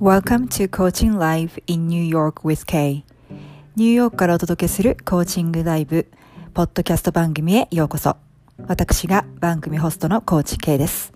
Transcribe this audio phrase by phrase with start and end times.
[0.00, 3.02] Welcome to Coaching Live in New York with Kay
[3.74, 6.06] ニューヨークからお届けするコーチングライブ
[6.54, 8.16] ポッドキャスト番組へようこそ
[8.68, 11.12] 私が番組ホストのコーチ K です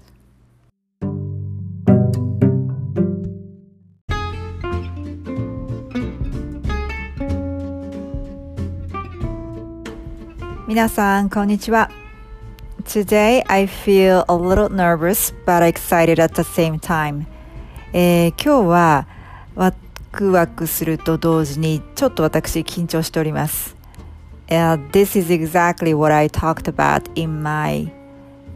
[10.67, 11.89] 皆さんこんにちは
[12.83, 17.32] Today I feel a little nervous but excited at the same time
[17.95, 19.07] えー、今日は
[19.55, 19.75] ワ
[20.13, 23.77] クワクすると同時にちょっと私緊張しております。
[24.49, 27.91] Uh, this is exactly what I talked about in my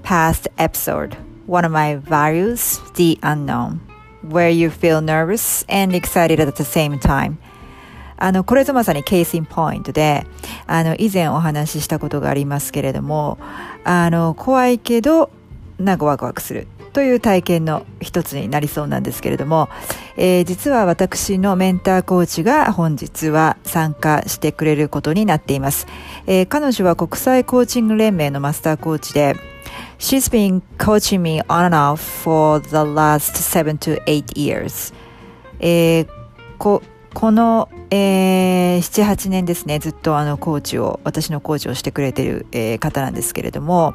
[0.03, 1.17] past episode.
[1.47, 3.81] One of my values, the unknown,
[4.27, 7.37] where you feel nervous and excited at the same time.
[8.19, 10.27] あの、これぞまさにケースインポイントで、
[10.67, 13.39] あの、以前お話ししたことがありますけれども、
[13.85, 15.31] あの、怖いけど、
[15.79, 16.67] なんかワクワクする。
[16.97, 19.69] という体験の一つになりそうなんですけれども、
[20.17, 25.87] えー、実は私のメンターコーチが本日は参加してくれることになっています。
[26.27, 29.37] えー、彼女は国際コーチング連盟のマスターコーチで、
[29.99, 34.95] She's been coaching me on and off for the last seven to eight years.
[35.61, 36.09] えー、
[36.57, 43.95] ここの、えー、7、8年ですね、ずっとあのコーチを、私のコーチをしてくれている、えー、方なんですけれども、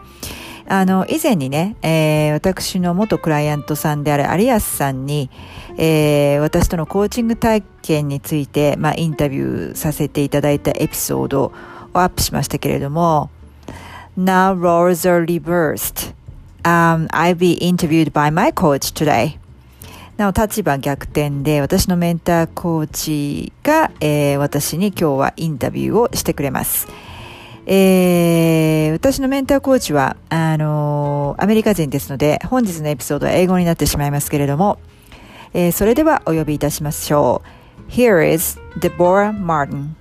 [0.71, 5.29] あの、以前にね、えー、私の元クライアントさんである有安さんに、
[5.77, 11.51] えー、私とのコーチング体験について、まあ、インタビューさせていただいたエピソードを
[11.91, 13.29] アップしましたけれども、
[14.17, 16.13] Now roles are reversed.
[16.63, 19.37] Um, I'll be interviewed by my coach today.
[20.15, 26.87] なお、立場逆転で、私のメンターコーチが、えー、私に今日はインタビューをしてくれます。
[27.73, 34.77] えー、私のメンターコーチは、あのー、アメリカ人ですので、本日のエピソードは英語になってしまいますけれども、
[35.53, 37.41] えー、それではお呼びいたしましょ
[37.87, 37.89] う。
[37.89, 39.95] Here is Deborah Martin.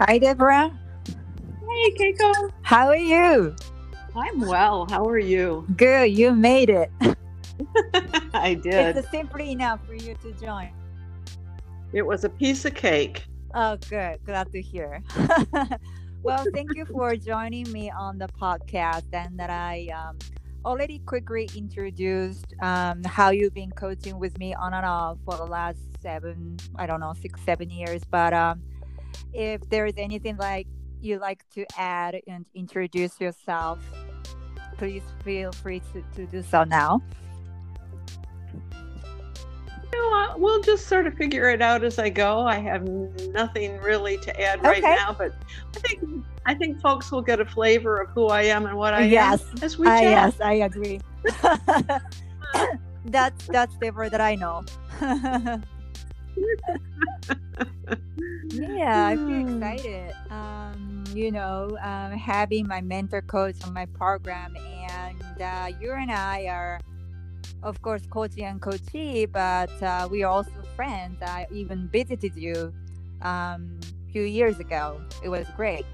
[0.00, 0.72] Hi, Deborah.
[1.06, 2.50] Hey, Keiko.
[2.62, 3.54] How are you?
[4.16, 4.86] I'm well.
[4.88, 5.66] How are you?
[5.76, 6.06] Good.
[6.16, 6.90] You made it.
[8.34, 8.96] I did.
[8.96, 10.70] It's simply enough for you to join.
[11.92, 13.24] It was a piece of cake.
[13.54, 14.18] Oh, good.
[14.24, 15.02] Glad to hear.
[16.22, 20.18] well, thank you for joining me on the podcast and that I um,
[20.64, 25.44] already quickly introduced um, how you've been coaching with me on and off for the
[25.44, 28.02] last seven, I don't know, six, seven years.
[28.10, 28.62] But um,
[29.32, 30.66] if there's anything like
[31.00, 33.78] you like to add and introduce yourself,
[34.76, 37.02] please feel free to, to do so now.
[39.92, 42.40] You know, we'll just sort of figure it out as I go.
[42.40, 45.32] I have nothing really to add right now, but
[45.76, 48.94] I think I think folks will get a flavor of who I am and what
[48.94, 49.42] I yes.
[49.42, 49.96] am as we chat.
[49.96, 51.00] Uh, yes, I agree.
[53.06, 54.64] that's that's the word that I know.
[58.50, 59.62] yeah, I feel hmm.
[59.62, 60.12] excited.
[60.30, 66.10] Um, you know, um, having my mentor coach on my program, and uh, you and
[66.10, 66.80] I are,
[67.62, 71.22] of course, coaching and coachee, but uh, we are also friends.
[71.22, 72.72] I even visited you
[73.22, 73.78] um,
[74.08, 75.00] a few years ago.
[75.22, 75.84] It was great.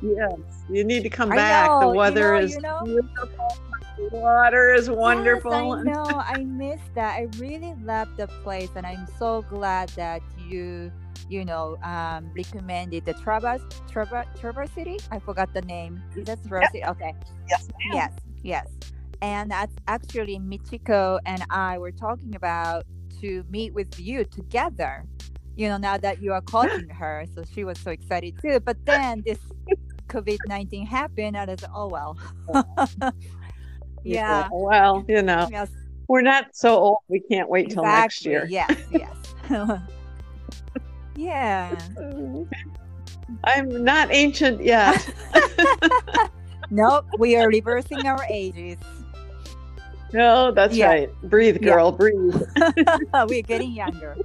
[0.00, 0.32] Yes,
[0.68, 1.70] you need to come back.
[1.80, 2.80] the weather you know, is you know?
[2.84, 3.56] beautiful
[3.98, 5.50] water is wonderful.
[5.52, 6.22] Yes, I know.
[6.26, 7.16] I miss that.
[7.16, 10.90] I really love the place, and I'm so glad that you,
[11.28, 14.98] you know, um, recommended the Traverse Traverse Traverse City.
[15.10, 16.02] I forgot the name.
[16.16, 16.84] Is that Traverse City?
[16.84, 17.14] Okay.
[17.48, 17.68] Yes.
[17.92, 18.12] Yes.
[18.42, 18.66] Yes.
[19.20, 22.84] And that's actually Michiko and I were talking about
[23.20, 25.04] to meet with you together.
[25.54, 28.58] You know, now that you are coaching her, so she was so excited too.
[28.60, 29.38] But then this
[30.08, 32.18] COVID nineteen happened, and I said, "Oh well."
[34.04, 34.48] Yeah.
[34.52, 35.70] Oh, well, you know, yes.
[36.08, 36.98] we're not so old.
[37.08, 38.46] We can't wait till next year.
[38.48, 38.76] Yes.
[38.90, 39.16] Yes.
[41.16, 41.78] yeah.
[43.44, 45.08] I'm not ancient yet.
[46.70, 47.06] nope.
[47.18, 48.76] We are reversing our ages.
[50.12, 50.86] No, that's yeah.
[50.86, 51.22] right.
[51.22, 51.90] Breathe, girl.
[51.90, 51.96] Yeah.
[51.96, 52.42] Breathe.
[53.28, 54.16] We're getting younger.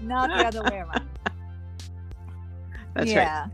[0.00, 1.08] Not the other way around.
[2.94, 3.42] That's yeah.
[3.42, 3.50] right.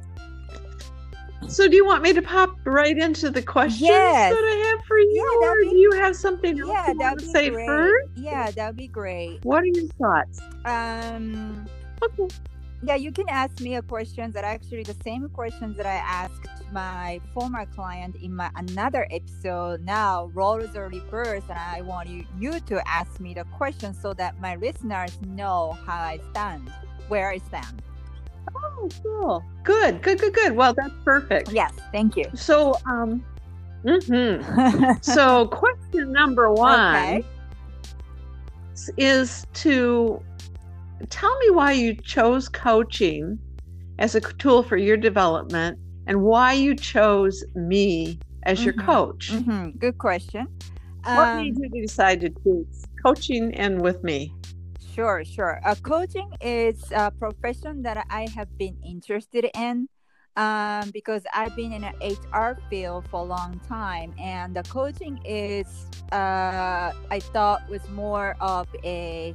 [1.49, 4.33] So, do you want me to pop right into the questions yes.
[4.33, 6.99] that I have for you, yeah, or be, do you have something else yeah, you
[6.99, 7.67] want to say great.
[7.67, 8.09] first?
[8.17, 9.45] Yeah, that'd be great.
[9.45, 10.41] What are your thoughts?
[10.65, 11.67] Um,
[12.03, 12.35] okay.
[12.83, 16.49] Yeah, you can ask me a question that actually the same questions that I asked
[16.73, 19.85] my former client in my another episode.
[19.85, 24.13] Now roles are reversed, and I want you you to ask me the question so
[24.15, 26.71] that my listeners know how I stand,
[27.09, 27.83] where I stand.
[28.55, 29.45] Oh, cool.
[29.65, 30.53] Good, good, good, good.
[30.53, 31.53] Well, that's perfect.
[31.53, 32.25] Yes, thank you.
[32.35, 33.25] So, um,
[33.85, 34.93] mm-hmm.
[35.03, 37.25] so question number one okay.
[38.97, 40.23] is to
[41.11, 43.39] tell me why you chose coaching
[43.99, 48.87] as a tool for your development and why you chose me as your mm-hmm.
[48.87, 49.31] coach.
[49.33, 49.79] Mm-hmm.
[49.79, 50.47] Good question.
[51.05, 54.33] What um, made you decide to choose coaching and with me?
[54.97, 55.61] Sure, sure.
[55.63, 59.91] Uh, coaching is a profession that I have been interested in
[60.37, 65.21] um, because I've been in an HR field for a long time, and the coaching
[65.23, 65.67] is,
[66.13, 69.35] uh, I thought, was more of a,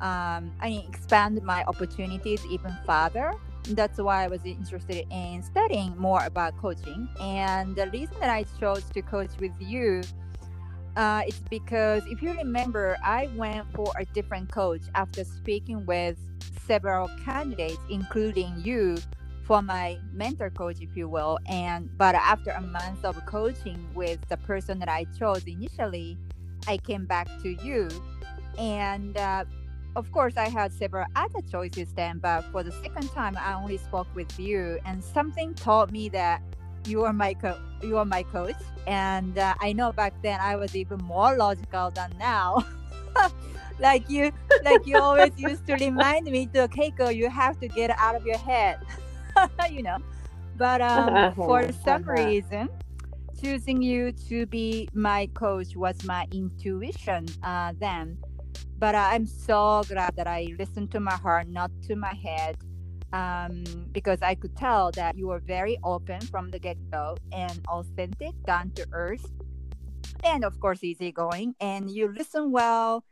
[0.00, 3.32] um, I mean, expand my opportunities even further.
[3.70, 7.08] That's why I was interested in studying more about coaching.
[7.20, 10.02] And the reason that I chose to coach with you
[10.96, 16.18] uh, it's because if you remember, I went for a different coach after speaking with
[16.66, 18.98] several candidates, including you,
[19.44, 21.38] for my mentor coach, if you will.
[21.46, 26.18] And but after a month of coaching with the person that I chose initially,
[26.66, 27.88] I came back to you,
[28.58, 29.44] and uh,
[29.96, 32.18] of course, I had several other choices then.
[32.18, 36.42] But for the second time, I only spoke with you, and something told me that
[36.86, 38.56] you are my co- you are my coach.
[38.86, 42.58] And uh, i know back then i was even more logical than now.
[43.78, 44.32] Like you
[44.62, 48.24] like you always used to remind me to keiko you have to get out of
[48.24, 48.78] your head
[49.70, 49.98] you know?
[50.54, 52.68] But um, for some reason
[53.40, 58.18] choosing you to be my coach was my intuition uh, then.
[58.78, 62.56] But uh, i'm so glad that i listened to my heart not to my head
[63.12, 67.60] um, because I could tell that you were very open from the get go and
[67.68, 69.30] authentic, down to earth,
[70.24, 71.54] and of course, easygoing.
[71.60, 73.04] And you listen well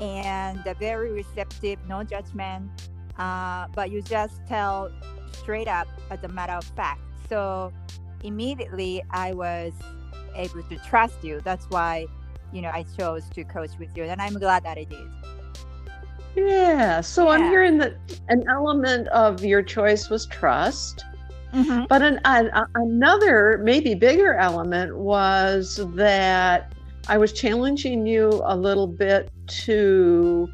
[0.00, 2.70] and very receptive, no judgment,
[3.18, 4.92] uh, but you just tell
[5.32, 7.00] straight up as a matter of fact.
[7.28, 7.72] So
[8.22, 9.72] immediately, I was
[10.34, 11.40] able to trust you.
[11.42, 12.06] That's why,
[12.52, 15.08] you know, I chose to coach with you, and I'm glad that I did.
[16.36, 17.00] Yeah.
[17.00, 17.30] So yeah.
[17.30, 17.94] I'm hearing that
[18.28, 21.04] an element of your choice was trust.
[21.52, 21.84] Mm-hmm.
[21.88, 26.72] But an, an, another, maybe bigger element was that
[27.08, 29.30] I was challenging you a little bit
[29.64, 30.52] to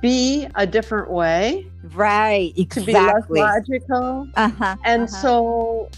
[0.00, 1.66] be a different way.
[1.94, 2.82] Right, exactly.
[2.82, 4.28] To be less logical.
[4.36, 5.20] Uh-huh, and uh-huh.
[5.20, 5.90] so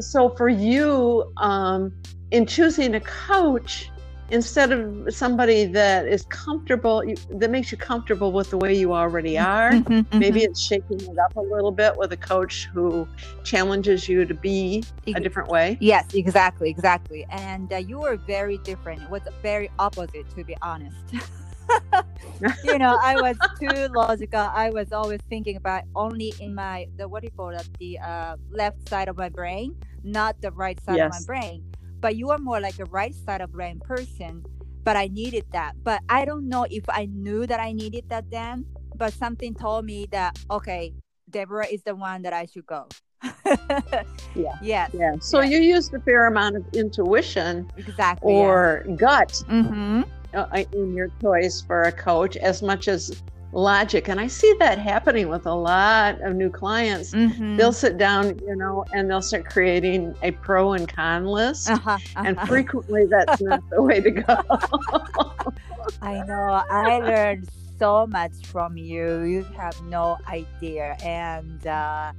[0.00, 1.92] so for you, um,
[2.30, 3.90] in choosing a coach,
[4.32, 9.34] instead of somebody that is comfortable that makes you comfortable with the way you already
[9.34, 10.18] mm-hmm, are mm-hmm, mm-hmm.
[10.18, 13.06] maybe it's shaking it up a little bit with a coach who
[13.44, 15.76] challenges you to be a different way.
[15.80, 17.26] yes exactly exactly.
[17.30, 20.96] And uh, you were very different it was very opposite to be honest.
[22.64, 24.40] You know i was too logical.
[24.40, 27.98] I was always thinking about only in my the what do you call it the
[27.98, 31.06] uh, left side of my brain not the right side yes.
[31.06, 31.62] of my brain
[32.02, 34.44] but you are more like a right side of brain person
[34.84, 38.28] but i needed that but i don't know if i knew that i needed that
[38.30, 38.66] then
[38.96, 40.92] but something told me that okay
[41.30, 42.86] deborah is the one that i should go
[44.34, 45.50] yeah yes yeah so yes.
[45.52, 48.94] you used a fair amount of intuition exactly or yeah.
[48.96, 50.02] gut mm-hmm.
[50.34, 54.08] Uh, in your choice for a coach as much as logic.
[54.08, 57.12] And i see that happening with a lot of new clients.
[57.12, 57.56] Mm-hmm.
[57.56, 61.70] they'll sit down you know and they'll start creating a pro and con list.
[61.70, 62.22] Uh-huh, uh-huh.
[62.26, 64.24] and frequently that's not the way to go.
[66.02, 66.62] I know.
[66.70, 69.22] I learned so much from you.
[69.22, 70.96] You have no idea.
[71.02, 72.12] And uh,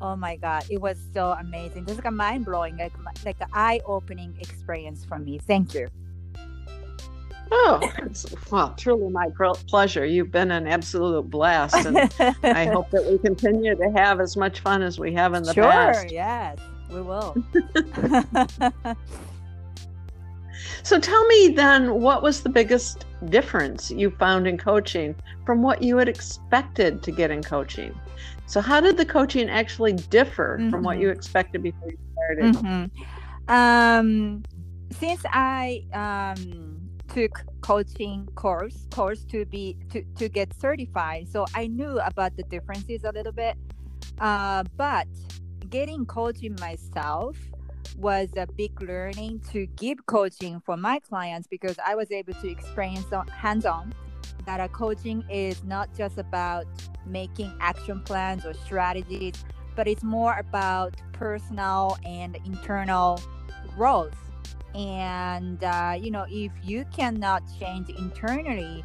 [0.00, 1.84] oh my god it was so amazing.
[1.84, 2.92] This is like a mind-blowing like,
[3.24, 5.38] like an eye-opening experience for me.
[5.38, 5.88] Thank you
[7.50, 9.28] Oh, it's, well, truly my
[9.66, 10.04] pleasure.
[10.04, 11.98] You've been an absolute blast, and
[12.42, 15.54] I hope that we continue to have as much fun as we have in the
[15.54, 16.00] sure, past.
[16.00, 16.58] Sure, yes,
[16.90, 17.36] we will.
[20.82, 25.14] so tell me then, what was the biggest difference you found in coaching
[25.44, 27.98] from what you had expected to get in coaching?
[28.46, 30.70] So, how did the coaching actually differ mm-hmm.
[30.70, 31.18] from what you mm-hmm.
[31.18, 32.54] expected before you started?
[32.54, 33.52] Mm-hmm.
[33.52, 34.42] Um,
[34.90, 36.77] since I um,
[37.08, 41.28] took coaching course course to be to, to get certified.
[41.28, 43.56] So i knew about the differences a little bit.
[44.18, 45.06] Uh, but
[45.70, 47.36] getting coaching myself
[47.96, 52.48] was a big learning to give coaching for my clients because i was able to
[52.48, 53.92] experience hands-on
[54.46, 56.64] that a coaching is not just about
[57.06, 59.34] making action plans or strategies
[59.74, 63.20] but it's more about personal and internal
[63.76, 64.27] growth
[64.78, 68.84] and uh, you know if you cannot change internally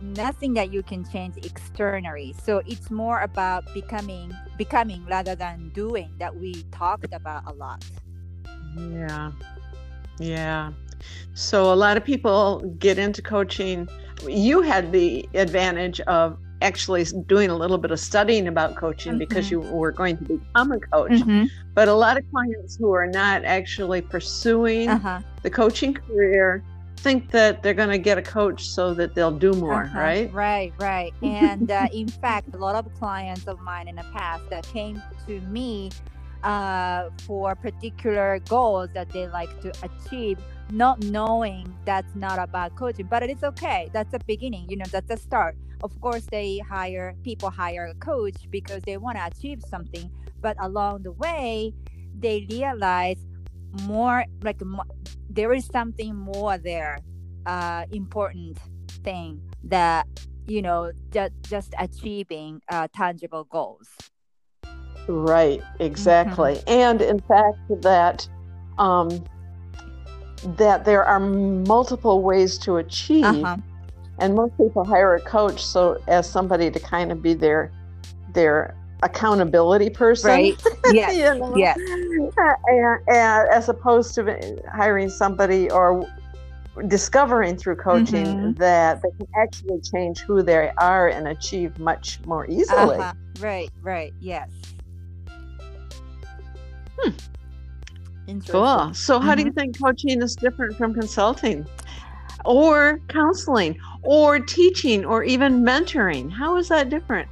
[0.00, 2.34] nothing that you can change externally.
[2.44, 7.84] So it's more about becoming becoming rather than doing that we talked about a lot.
[8.76, 9.32] Yeah.
[10.18, 10.72] Yeah.
[11.34, 13.88] So a lot of people get into coaching.
[14.26, 19.18] You had the advantage of actually doing a little bit of studying about coaching mm-hmm.
[19.18, 21.12] because you were going to become a coach.
[21.12, 21.44] Mm-hmm.
[21.74, 25.20] But a lot of clients who are not actually pursuing uh-huh.
[25.42, 26.64] the coaching career
[26.96, 29.98] think that they're going to get a coach so that they'll do more, uh-huh.
[29.98, 30.32] right?
[30.32, 31.12] Right, right.
[31.22, 35.00] And uh, in fact, a lot of clients of mine in the past that came
[35.26, 35.90] to me
[36.42, 40.38] uh, for particular goals that they like to achieve
[40.70, 45.10] not knowing that's not about coaching but it's okay that's a beginning you know that's
[45.10, 49.62] a start of course they hire people hire a coach because they want to achieve
[49.68, 51.72] something but along the way
[52.18, 53.18] they realize
[53.82, 54.84] more like more,
[55.28, 56.98] there is something more there
[57.46, 58.58] uh important
[59.04, 60.06] thing that
[60.46, 63.88] you know just just achieving uh, tangible goals
[65.06, 66.70] right exactly mm-hmm.
[66.70, 68.28] and in fact that
[68.78, 69.08] um
[70.56, 73.56] that there are multiple ways to achieve uh-huh.
[74.18, 77.72] And most people hire a coach so as somebody to kind of be their
[78.32, 81.56] their accountability person right yes you know?
[81.56, 86.06] yes and, and, as opposed to hiring somebody or
[86.86, 88.52] discovering through coaching mm-hmm.
[88.52, 93.12] that they can actually change who they are and achieve much more easily uh-huh.
[93.40, 94.48] right right yes
[97.00, 97.10] hmm.
[98.46, 98.92] Cool.
[98.92, 99.36] So, how mm-hmm.
[99.36, 99.58] do you mm-hmm.
[99.58, 101.66] think coaching is different from consulting
[102.44, 103.78] or counseling
[104.08, 106.32] or teaching or even mentoring?
[106.32, 107.28] How is that different?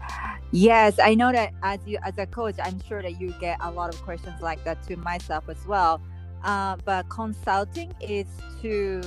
[0.53, 3.71] Yes, I know that as you as a coach, I'm sure that you get a
[3.71, 6.03] lot of questions like that to myself as well.
[6.45, 8.27] Uh, but consulting is
[8.61, 9.01] to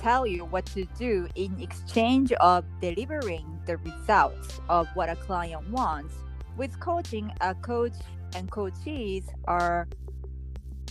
[0.00, 5.68] tell you what to do in exchange of delivering the results of what a client
[5.68, 6.14] wants.
[6.56, 7.92] With coaching, a coach
[8.34, 9.86] and coachees are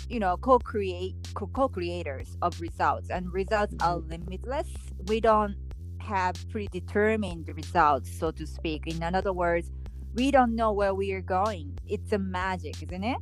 [0.08, 4.68] you know co-create co-creators of results and results are limitless
[5.08, 5.56] we don't
[6.02, 9.72] have predetermined results so to speak in other words
[10.16, 13.18] we don't know where we are going it's a magic isn't it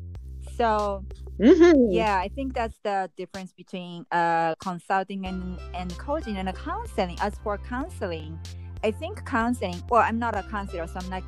[0.56, 1.06] so
[1.40, 1.92] mm-hmm.
[1.92, 7.36] yeah i think that's the difference between uh, consulting and, and coaching and counseling as
[7.44, 8.40] for counseling
[8.84, 11.24] i think counseling well i'm not a counselor so i'm not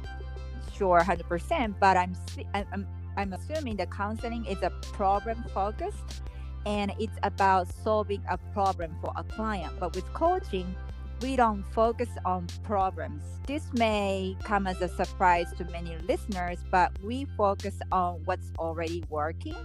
[0.76, 2.16] sure 100% but i'm
[2.54, 6.22] i'm I'm assuming the counseling is a problem focused
[6.66, 9.74] and it's about solving a problem for a client.
[9.80, 10.76] But with coaching,
[11.22, 13.24] we don't focus on problems.
[13.48, 19.04] This may come as a surprise to many listeners, but we focus on what's already
[19.10, 19.56] working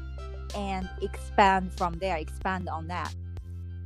[0.56, 3.14] and expand from there, expand on that.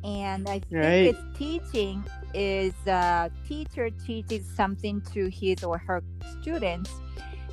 [0.02, 1.14] And I think right.
[1.14, 6.02] it's teaching is a uh, teacher teaches something to his or her
[6.40, 6.90] students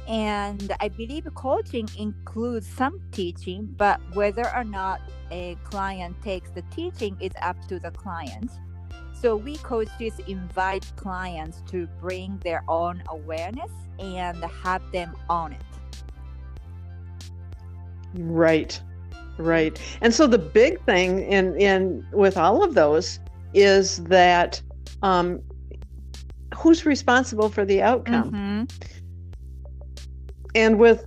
[0.08, 6.62] and I believe coaching includes some teaching, but whether or not a client takes the
[6.74, 8.50] teaching is up to the client.
[9.20, 15.62] So we coaches invite clients to bring their own awareness and have them on it.
[18.14, 18.80] Right.
[19.38, 19.80] Right.
[20.02, 23.20] And so the big thing in in with all of those
[23.54, 24.62] is that
[25.02, 25.42] um
[26.56, 28.32] who's responsible for the outcome?
[28.32, 28.98] Mm-hmm
[30.58, 31.06] and with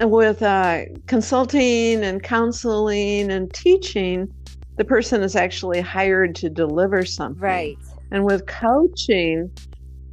[0.00, 4.32] with uh, consulting and counseling and teaching,
[4.78, 7.42] the person is actually hired to deliver something.
[7.42, 7.76] Right.
[8.10, 9.50] And with coaching,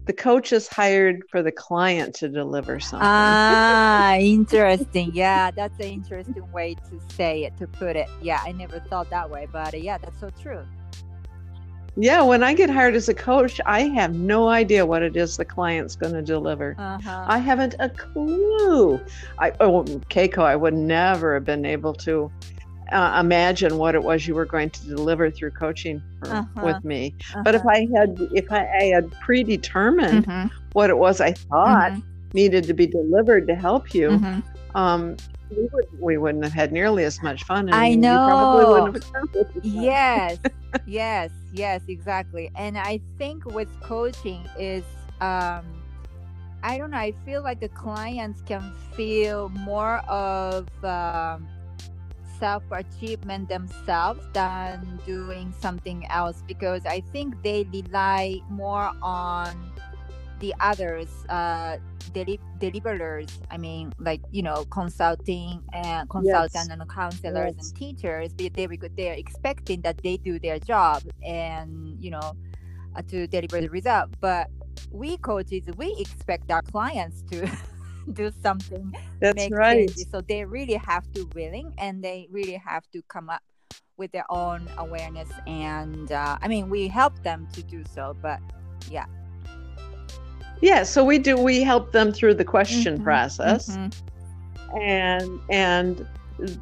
[0.05, 3.07] the coach is hired for the client to deliver something.
[3.07, 5.11] Ah, interesting.
[5.13, 8.09] Yeah, that's an interesting way to say it, to put it.
[8.21, 10.65] Yeah, I never thought that way, but uh, yeah, that's so true.
[11.97, 15.37] Yeah, when I get hired as a coach, I have no idea what it is
[15.37, 16.75] the client's going to deliver.
[16.77, 17.25] Uh-huh.
[17.25, 18.99] I haven't a clue.
[19.39, 22.29] I oh, Keiko, I would never have been able to
[22.91, 26.61] uh, imagine what it was you were going to deliver through coaching for, uh-huh.
[26.63, 27.13] with me.
[27.19, 27.43] Uh-huh.
[27.43, 30.55] But if I had if I, I had predetermined mm-hmm.
[30.73, 32.01] what it was I thought mm-hmm.
[32.33, 34.77] needed to be delivered to help you, mm-hmm.
[34.77, 35.17] um,
[35.49, 37.71] we, would, we wouldn't have had nearly as much fun.
[37.71, 38.93] I know.
[39.63, 40.39] yes,
[40.87, 42.51] yes, yes, exactly.
[42.55, 44.83] And I think with coaching is,
[45.21, 45.65] um,
[46.63, 46.97] I don't know.
[46.97, 51.47] I feel like the clients can feel more of um,
[52.39, 59.71] self achievement themselves than doing something else because I think they rely more on
[60.41, 61.77] the others uh
[62.11, 66.69] deli- deliverers i mean like you know consulting and consultant yes.
[66.69, 67.69] and counselors yes.
[67.69, 72.35] and teachers they, they they're expecting that they do their job and you know
[72.95, 74.09] uh, to deliver the result.
[74.19, 74.49] But
[74.91, 77.49] we coaches, we expect our clients to
[78.13, 78.93] do something.
[79.19, 79.87] That's right.
[79.87, 80.07] Changes.
[80.11, 83.41] So they really have to willing and they really have to come up
[83.97, 85.29] with their own awareness.
[85.47, 88.39] And uh, I mean, we help them to do so, but
[88.89, 89.05] yeah.
[90.61, 91.37] Yeah, so we do.
[91.37, 94.77] We help them through the question mm-hmm, process, mm-hmm.
[94.79, 96.07] and and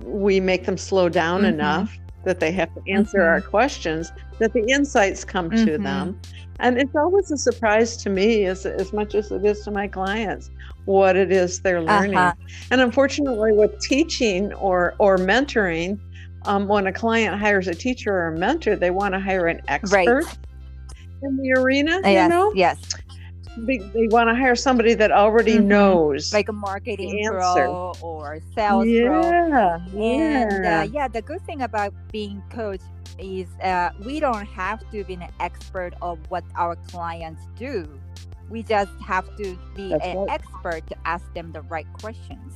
[0.03, 1.53] we make them slow down mm-hmm.
[1.53, 3.49] enough that they have to answer our mm-hmm.
[3.49, 5.83] questions, that the insights come to mm-hmm.
[5.83, 6.19] them.
[6.59, 9.87] And it's always a surprise to me as, as much as it is to my
[9.87, 10.49] clients
[10.85, 12.17] what it is they're learning.
[12.17, 12.33] Uh-huh.
[12.71, 15.99] And unfortunately, with teaching or, or mentoring,
[16.45, 19.61] um, when a client hires a teacher or a mentor, they want to hire an
[19.67, 20.37] expert right.
[21.21, 22.01] in the arena.
[22.03, 22.53] Yes, you know?
[22.53, 22.79] yes
[23.57, 25.67] they, they want to hire somebody that already mm-hmm.
[25.67, 29.79] knows like a marketing pro or sales yeah, pro yeah.
[29.95, 32.81] and uh, yeah the good thing about being coach
[33.19, 37.87] is uh, we don't have to be an expert of what our clients do
[38.49, 40.29] we just have to be That's an right.
[40.29, 42.53] expert to ask them the right questions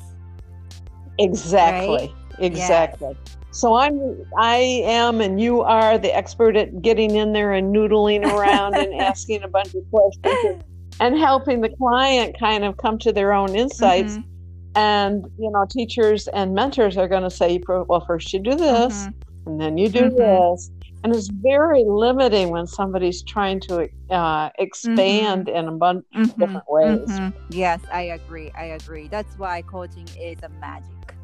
[1.17, 2.39] exactly right?
[2.39, 3.37] exactly yes.
[3.57, 8.23] So I'm, I am, and you are the expert at getting in there and noodling
[8.23, 10.63] around and asking a bunch of questions
[10.99, 14.13] and helping the client kind of come to their own insights.
[14.13, 14.29] Mm-hmm.
[14.75, 18.93] And, you know, teachers and mentors are going to say, well, first you do this,
[18.93, 19.49] mm-hmm.
[19.49, 20.17] and then you do mm-hmm.
[20.17, 20.69] this.
[21.07, 25.55] And it's very limiting when somebody's trying to uh, expand mm-hmm.
[25.55, 26.41] in a bunch of mm-hmm.
[26.41, 27.07] different ways.
[27.07, 27.29] Mm-hmm.
[27.49, 28.51] Yes, I agree.
[28.57, 29.07] I agree.
[29.07, 31.15] That's why coaching is a magic.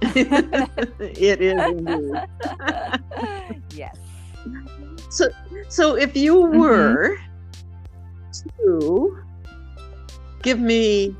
[0.16, 2.22] it is indeed.
[3.74, 3.98] yes.
[5.10, 5.28] So,
[5.68, 7.18] so if you were
[8.56, 9.22] to
[10.40, 11.14] give me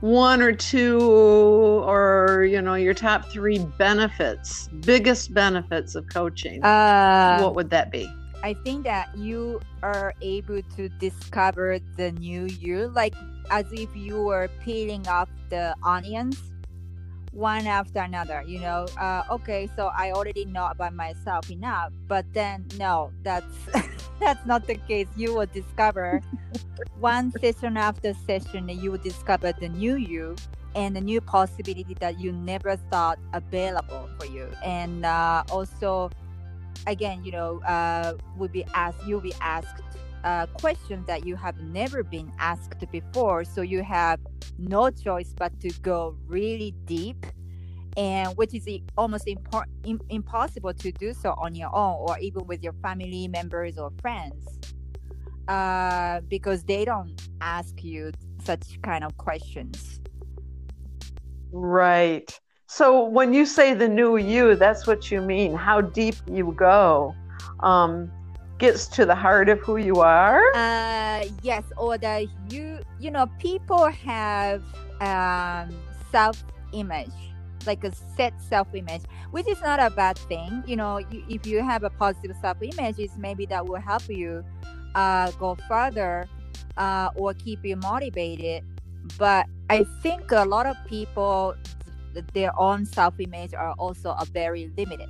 [0.00, 7.38] one or two or you know your top three benefits biggest benefits of coaching uh,
[7.40, 8.08] what would that be?
[8.42, 13.14] I think that you are able to discover the new you like
[13.50, 16.38] as if you were peeling off the onions
[17.32, 18.86] one after another you know?
[18.96, 23.44] Uh, okay so i already know about myself enough but then no that's
[24.20, 26.20] that's not the case you will discover
[27.00, 30.34] one session after session you will discover the new you
[30.74, 36.10] and the new possibility that you never thought available for you and uh, also
[36.86, 39.82] again you know uh, will be asked you'll be asked
[40.24, 43.44] uh, questions that you have never been asked before.
[43.44, 44.20] So you have
[44.58, 47.26] no choice but to go really deep,
[47.96, 49.64] and which is almost impor-
[50.10, 54.58] impossible to do so on your own or even with your family members or friends,
[55.48, 58.12] uh, because they don't ask you
[58.44, 60.00] such kind of questions.
[61.50, 62.38] Right.
[62.66, 65.54] So when you say the new you, that's what you mean.
[65.54, 67.14] How deep you go.
[67.60, 68.10] Um,
[68.58, 73.26] gets to the heart of who you are uh yes or that you you know
[73.38, 74.62] people have
[75.00, 75.70] um
[76.10, 77.12] self image
[77.66, 81.46] like a set self image which is not a bad thing you know you, if
[81.46, 84.44] you have a positive self image is maybe that will help you
[84.94, 86.28] uh go further
[86.76, 88.64] uh or keep you motivated
[89.18, 91.54] but i think a lot of people
[92.34, 95.08] their own self image are also a very limited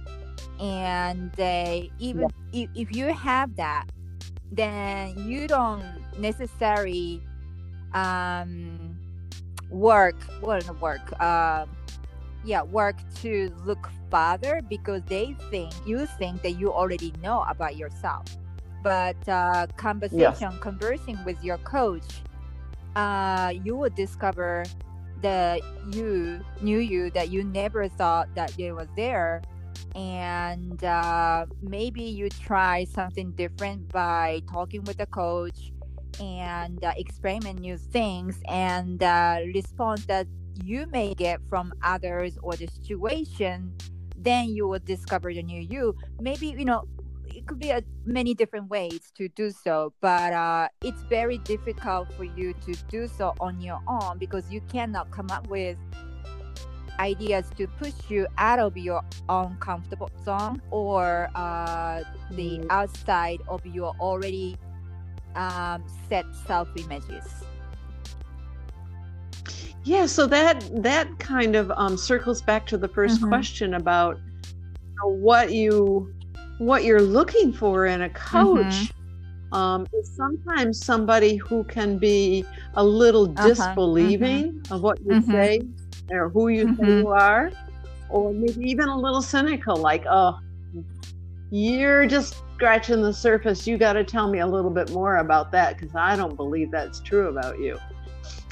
[0.61, 2.65] and they even yeah.
[2.65, 3.87] if, if you have that
[4.51, 5.85] then you don't
[6.19, 7.23] necessarily
[7.95, 8.97] um
[9.71, 11.67] work well not work uh,
[12.49, 17.77] yeah work to look farther because they think you think that you already know about
[17.77, 18.25] yourself.
[18.83, 22.23] But uh, conversation conversing with your coach
[22.97, 24.65] uh, you will discover
[25.23, 25.61] that
[25.93, 29.43] you knew you that you never thought that it was there.
[29.95, 35.73] And uh, maybe you try something different by talking with the coach
[36.21, 40.27] and uh, experiment new things and uh, response that
[40.65, 43.73] you may get from others or the situation
[44.17, 46.85] then you will discover the new you maybe you know
[47.27, 52.13] it could be a, many different ways to do so but uh, it's very difficult
[52.15, 55.77] for you to do so on your own because you cannot come up with
[56.99, 62.67] ideas to push you out of your own comfortable zone or uh, the mm.
[62.71, 64.57] outside of your already
[65.37, 67.45] um, set self images
[69.85, 73.29] yeah so that that kind of um, circles back to the 1st mm-hmm.
[73.29, 76.13] question about you know, what you
[76.59, 79.55] what you're looking for in a coach mm-hmm.
[79.55, 83.49] um, is sometimes somebody who can be a little uh-huh.
[83.49, 84.75] disbelieving mm-hmm.
[84.75, 85.31] of what you mm-hmm.
[85.31, 85.61] say
[86.11, 86.85] or who you mm-hmm.
[86.85, 87.51] say you are,
[88.09, 90.39] or maybe even a little cynical, like, oh,
[91.51, 93.67] you're just scratching the surface.
[93.67, 96.71] You got to tell me a little bit more about that because I don't believe
[96.71, 97.79] that's true about you.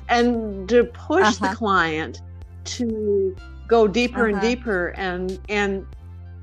[0.09, 1.49] And to push uh-huh.
[1.49, 2.23] the client
[2.65, 3.37] to
[3.69, 4.35] go deeper uh-huh.
[4.35, 5.87] and deeper and and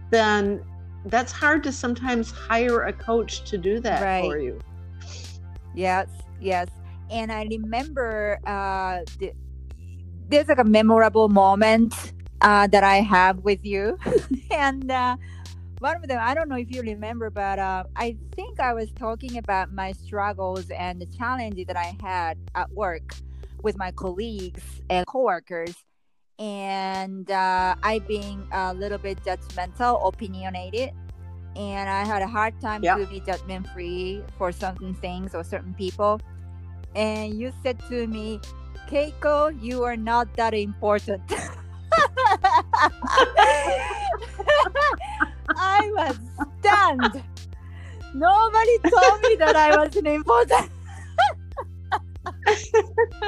[0.09, 0.63] then
[1.05, 4.23] that's hard to sometimes hire a coach to do that right.
[4.23, 4.59] for you.
[5.75, 6.07] Yes,
[6.39, 6.69] yes.
[7.11, 9.33] And I remember uh, the,
[10.29, 13.97] there's like a memorable moment uh, that I have with you.
[14.51, 15.17] and uh,
[15.79, 18.91] one of them, I don't know if you remember, but uh, I think I was
[18.93, 23.13] talking about my struggles and the challenges that I had at work
[23.63, 25.73] with my colleagues and coworkers
[26.39, 30.91] and uh, I being a little bit judgmental, opinionated,
[31.55, 32.97] and I had a hard time yep.
[32.97, 36.19] to be judgment free for certain things or certain people.
[36.95, 38.39] And you said to me,
[38.89, 41.21] Keiko, you are not that important.
[45.55, 46.17] I was
[46.59, 47.23] stunned.
[48.13, 50.72] Nobody told me that I wasn't important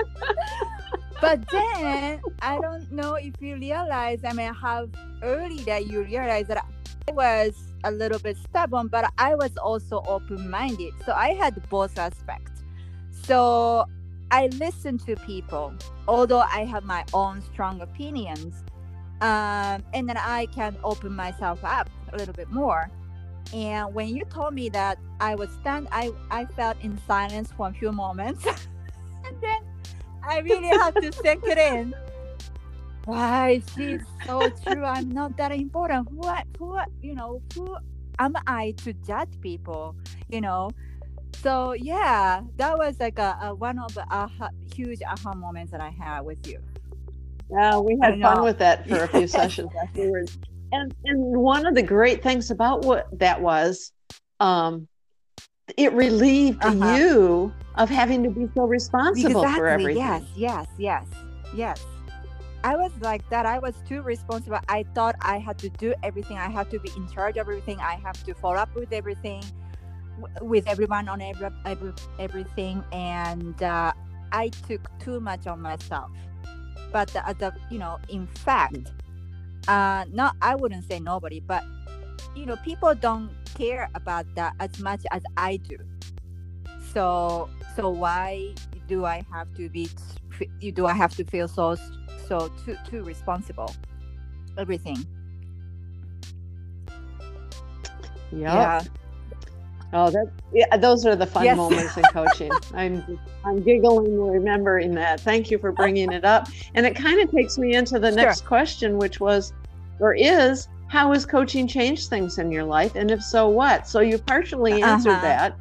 [1.22, 4.88] but then I don't know if you realize, I mean, how
[5.22, 6.66] early that you realize that
[7.08, 7.54] I was
[7.84, 10.94] a little bit stubborn, but I was also open minded.
[11.06, 12.64] So I had both aspects.
[13.12, 13.86] So
[14.32, 15.74] I listen to people,
[16.08, 18.64] although I have my own strong opinions.
[19.22, 22.90] Um, and then I can open myself up a little bit more.
[23.54, 27.70] And when you told me that I was stunned, I, I felt in silence for
[27.70, 28.46] a few moments.
[29.26, 29.62] and then
[30.28, 31.94] I really have to sink it in.
[33.06, 34.84] Why she's so true.
[34.84, 36.12] I'm not that important.
[36.12, 37.78] What who you know, who
[38.18, 39.96] am I to judge people?
[40.30, 40.72] You know?
[41.36, 45.82] So yeah, that was like a, a one of the aha, huge aha moments that
[45.82, 46.60] I had with you.
[47.52, 50.38] Yeah, we had fun with that for a few sessions afterwards.
[50.72, 53.92] And and one of the great things about what that was,
[54.40, 54.88] um,
[55.78, 56.95] it relieved uh-huh.
[56.95, 59.60] you of having to be so responsible exactly.
[59.60, 59.97] for everything.
[59.97, 61.06] Yes, yes, yes,
[61.54, 61.86] yes.
[62.63, 63.45] I was like that.
[63.45, 64.60] I was too responsible.
[64.67, 66.38] I thought I had to do everything.
[66.38, 67.80] I had to be in charge of everything.
[67.80, 69.43] I have to follow up with everything,
[70.41, 72.84] with everyone on every, every everything.
[72.91, 73.93] And uh,
[74.32, 76.10] I took too much on myself.
[76.91, 78.91] But the, the you know, in fact,
[79.67, 81.63] uh, not I wouldn't say nobody, but
[82.36, 85.78] you know, people don't care about that as much as I do.
[86.94, 88.54] So so why
[88.88, 89.89] do I have to be
[90.60, 91.76] you do I have to feel so
[92.28, 93.74] so too too responsible?
[94.58, 95.06] Everything.
[98.32, 98.41] Yep.
[98.41, 98.84] Yeah.
[99.94, 101.56] Oh, that yeah, those are the fun yes.
[101.56, 102.52] moments in coaching.
[102.74, 105.22] I'm I'm giggling remembering that.
[105.22, 106.50] Thank you for bringing it up.
[106.74, 108.15] And it kind of takes me into the sure.
[108.15, 109.54] next question, which was,
[110.00, 114.00] or is, how has coaching changed things in your life and if so what so
[114.00, 115.21] you partially answered uh-huh.
[115.21, 115.58] that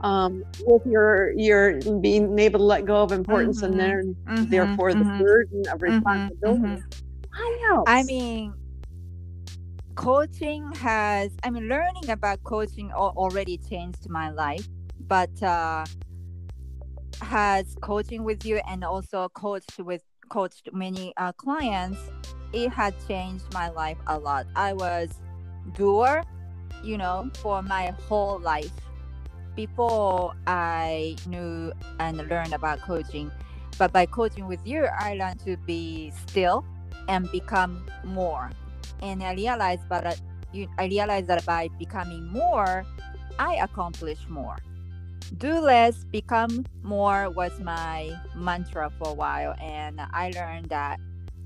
[0.00, 3.78] um, with your your being able to let go of importance mm-hmm.
[3.78, 4.50] and then mm-hmm.
[4.50, 5.18] therefore mm-hmm.
[5.18, 5.94] the burden of mm-hmm.
[5.94, 7.82] responsibility mm-hmm.
[7.86, 8.52] i mean
[9.94, 14.66] coaching has i mean learning about coaching already changed my life
[15.06, 15.84] but uh
[17.20, 20.02] has coaching with you and also coached with
[20.32, 22.00] coached many uh, clients
[22.52, 24.46] it had changed my life a lot.
[24.56, 25.10] I was
[25.74, 26.22] doer,
[26.82, 28.72] you know, for my whole life
[29.56, 33.30] before I knew and learned about coaching.
[33.78, 36.64] But by coaching with you, I learned to be still
[37.08, 38.50] and become more.
[39.00, 40.14] And I realized, but uh,
[40.78, 42.84] I realized that by becoming more,
[43.38, 44.56] I accomplish more.
[45.38, 51.00] Do less, become more was my mantra for a while, and I learned that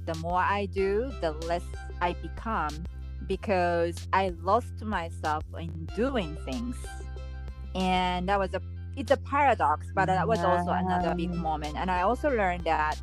[0.07, 1.63] the more I do, the less
[2.01, 2.85] I become
[3.27, 6.77] because I lost myself in doing things.
[7.75, 8.61] And that was a
[8.97, 11.77] it's a paradox, but that was also another big moment.
[11.77, 12.97] And I also learned that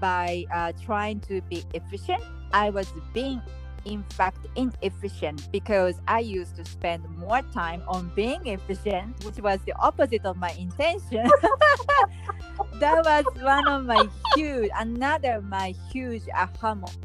[0.00, 3.42] by uh, trying to be efficient, I was being
[3.84, 9.60] in fact inefficient because I used to spend more time on being efficient, which was
[9.66, 11.28] the opposite of my intention.
[12.80, 16.98] that was one of my huge, another my huge aha moment.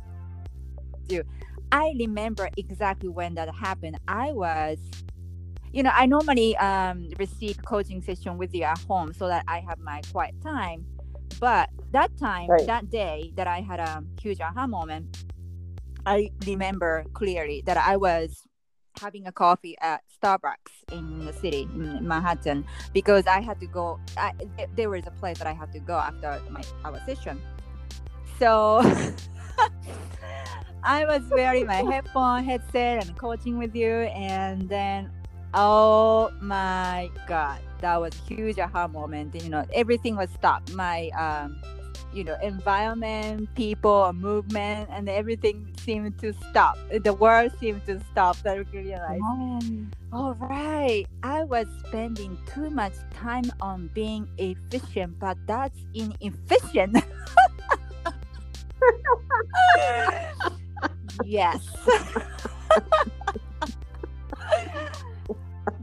[1.71, 3.99] I remember exactly when that happened.
[4.07, 4.77] I was,
[5.71, 9.59] you know, I normally um, receive coaching session with you at home so that I
[9.59, 10.85] have my quiet time.
[11.39, 12.65] But that time, right.
[12.65, 15.25] that day that I had a huge aha moment,
[16.05, 18.43] I remember clearly that I was
[18.99, 23.99] having a coffee at Starbucks in the city, in Manhattan, because I had to go.
[24.17, 24.33] I,
[24.75, 27.41] there was a place that I had to go after my our session.
[28.37, 28.81] So
[30.83, 35.11] I was wearing my headphone, headset, and coaching with you, and then,
[35.53, 39.35] oh my god, that was huge aha moment.
[39.41, 40.73] You know, everything was stopped.
[40.73, 41.61] My um,
[42.13, 46.77] you know, environment, people, movement, and everything seemed to stop.
[47.03, 48.37] The world seemed to stop.
[48.43, 49.21] That I realized.
[49.23, 49.59] Oh.
[50.11, 56.97] All right, I was spending too much time on being efficient, but that's inefficient.
[61.25, 61.67] yes.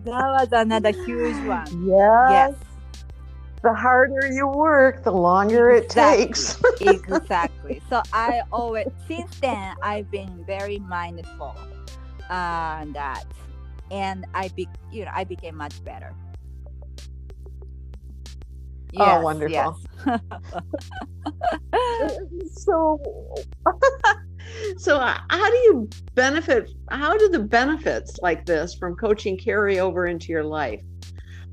[0.04, 1.86] that was another huge one.
[1.86, 2.30] Yes.
[2.30, 2.65] Yes.
[3.66, 6.22] The harder you work, the longer exactly.
[6.22, 6.56] it takes.
[6.80, 7.82] exactly.
[7.90, 11.58] So I always since then I've been very mindful
[12.30, 13.24] on that,
[13.90, 16.12] and I be you know I became much better.
[18.98, 19.80] Oh, yes, oh, wonderful.
[20.06, 20.20] Yes.
[22.52, 23.00] so,
[24.76, 26.70] so uh, how do you benefit?
[26.88, 30.80] How do the benefits like this from coaching carry over into your life?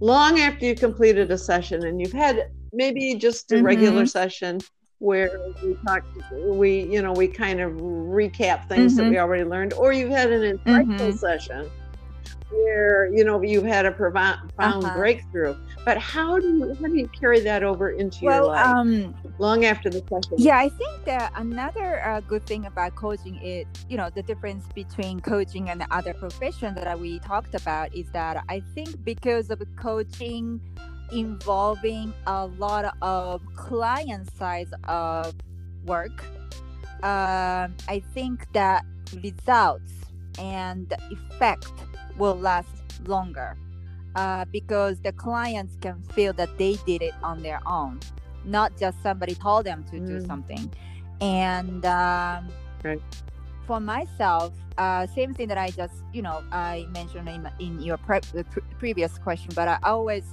[0.03, 3.65] Long after you completed a session and you've had maybe just a mm-hmm.
[3.65, 4.59] regular session
[4.99, 5.31] where
[5.63, 9.05] we talk, we, you know, we kind of recap things mm-hmm.
[9.05, 11.11] that we already learned, or you've had an insightful mm-hmm.
[11.11, 11.71] session
[12.49, 14.95] where you know you've had a profound uh-huh.
[14.95, 15.55] breakthrough.
[15.85, 18.65] But how do you how do you carry that over into well, your life?
[18.65, 20.37] um, long after the session.
[20.37, 24.65] yeah i think that another uh, good thing about coaching is you know the difference
[24.73, 29.49] between coaching and the other profession that we talked about is that i think because
[29.49, 30.61] of coaching
[31.11, 35.33] involving a lot of client size of
[35.85, 36.23] work
[37.03, 38.85] um, i think that
[39.23, 39.93] results
[40.39, 41.71] and effect
[42.17, 42.67] will last
[43.05, 43.57] longer
[44.15, 47.99] uh, because the clients can feel that they did it on their own,
[48.45, 50.07] not just somebody told them to mm.
[50.07, 50.71] do something.
[51.21, 52.47] And um,
[52.83, 53.01] right.
[53.65, 57.97] for myself, uh, same thing that I just, you know, I mentioned in, in your
[57.97, 58.21] pre-
[58.79, 60.23] previous question, but I always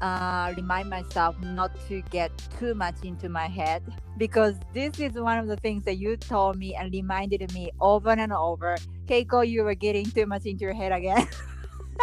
[0.00, 3.82] uh, remind myself not to get too much into my head
[4.16, 8.10] because this is one of the things that you told me and reminded me over
[8.10, 8.76] and over.
[9.06, 11.26] Keiko, you were getting too much into your head again.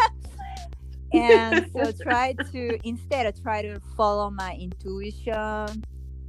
[1.13, 5.83] and so try to instead try to follow my intuition,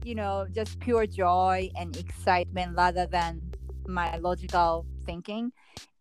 [0.05, 3.41] you know, just pure joy and excitement rather than
[3.87, 5.53] my logical thinking.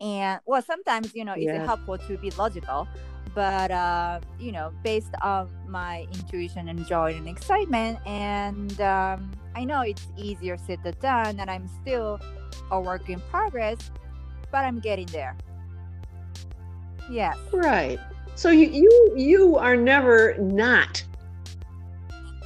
[0.02, 1.65] And well, sometimes you know it's yeah.
[1.65, 2.88] helpful to be logical,
[3.36, 9.63] but uh, you know based on my intuition and joy and excitement and um, i
[9.63, 12.20] know it's easier said than done and i'm still
[12.72, 13.91] a work in progress
[14.52, 15.36] but i'm getting there
[17.12, 18.00] yes right
[18.36, 21.04] so you you you are never not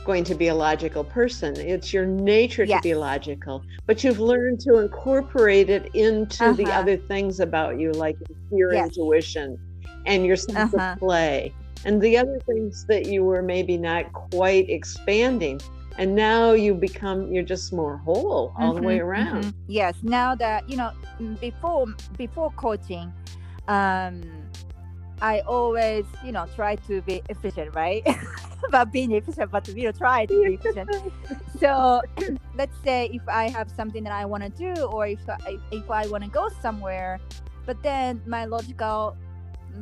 [0.10, 2.82] going to be a logical person it's your nature yes.
[2.82, 6.54] to be logical but you've learned to incorporate it into uh-huh.
[6.54, 8.18] the other things about you like
[8.52, 8.88] your yes.
[8.88, 9.56] intuition
[10.08, 10.94] and your sense uh-huh.
[10.94, 11.54] of play
[11.86, 15.62] and the other things that you were maybe not quite expanding
[16.00, 19.60] and now you become you're just more whole all mm-hmm, the way mm-hmm, around mm-hmm.
[19.68, 20.92] yes now that you know
[21.40, 21.86] before
[22.18, 23.14] before coaching
[23.68, 24.24] um
[25.22, 28.06] i always you know try to be efficient right?
[28.72, 30.90] But being efficient but you know try to be efficient.
[31.60, 32.02] So
[32.56, 35.90] let's say if i have something that i want to do or if I, if
[35.90, 37.20] i want to go somewhere
[37.66, 39.16] but then my logical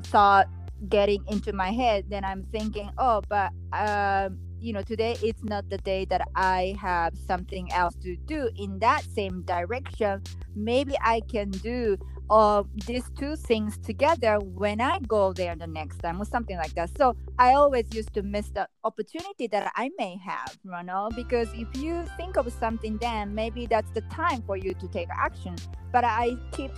[0.03, 0.47] thought
[0.89, 5.69] getting into my head then i'm thinking oh but um you know today it's not
[5.69, 10.21] the day that i have something else to do in that same direction.
[10.55, 11.97] Maybe i can do
[12.29, 16.73] uh, these two things together when i go there the next time or something like
[16.73, 21.09] that so i always used to miss the opportunity that i may have you know
[21.15, 25.07] because if you think of something then maybe that's the time for you to take
[25.09, 25.55] action
[25.91, 26.71] but i keep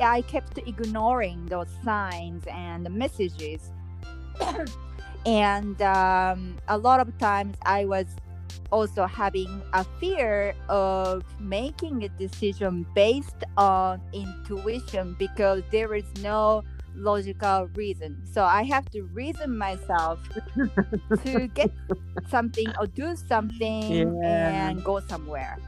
[0.00, 3.72] I kept ignoring those signs and the messages.
[5.26, 8.06] and um, a lot of times I was
[8.70, 16.62] also having a fear of making a decision based on intuition because there is no
[16.94, 18.22] logical reason.
[18.32, 20.20] So I have to reason myself
[21.24, 21.70] to get
[22.28, 24.68] something or do something yeah.
[24.68, 25.58] and go somewhere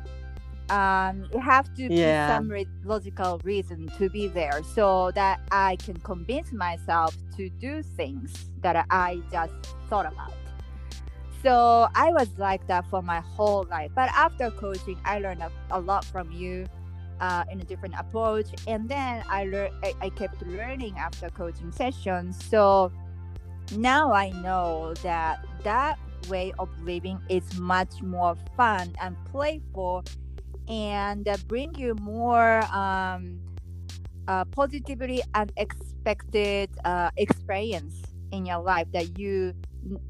[0.70, 2.26] um, you have to yeah.
[2.26, 7.50] be some re- logical reason to be there so that I can convince myself to
[7.50, 9.53] do things that I just
[9.88, 10.33] thought about.
[11.42, 13.90] So I was like that for my whole life.
[13.94, 16.66] But after coaching, I learned a, a lot from you
[17.20, 18.46] uh, in a different approach.
[18.66, 22.44] And then I, learned, I, I kept learning after coaching sessions.
[22.44, 22.92] So
[23.76, 25.98] now I know that that
[26.29, 30.05] way of living is much more fun and playful
[30.68, 33.40] and bring you more um,
[34.29, 37.94] uh, positively unexpected uh, experience
[38.31, 39.55] in your life that you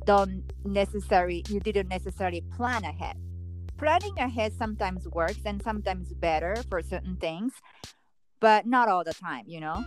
[0.05, 3.17] don't necessarily you didn't necessarily plan ahead.
[3.79, 7.55] Planning ahead sometimes works and sometimes better for certain things
[8.41, 9.85] but not all the time you know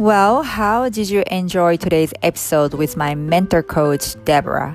[0.00, 4.74] Well, how did you enjoy today's episode with my mentor coach, Deborah?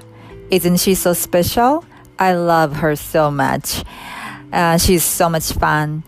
[0.52, 1.84] Isn't she so special?
[2.20, 3.84] I love her so much.
[4.54, 6.04] Uh, she's so much fun.